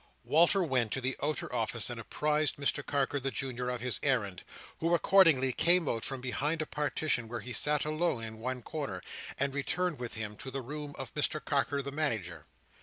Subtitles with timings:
[0.23, 4.41] Walter went to the outer office and apprised Mr Carker the Junior of his errand,
[4.79, 9.03] who accordingly came out from behind a partition where he sat alone in one corner,
[9.37, 12.47] and returned with him to the room of Mr Carker the Manager.